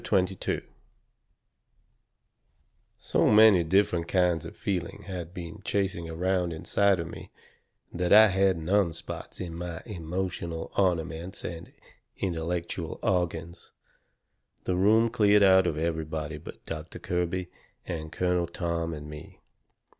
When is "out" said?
15.43-15.67